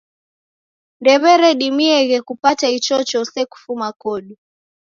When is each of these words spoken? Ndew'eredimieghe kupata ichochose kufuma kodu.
Ndew'eredimieghe 0.99 2.17
kupata 2.27 2.65
ichochose 2.77 3.39
kufuma 3.51 3.89
kodu. 4.01 4.33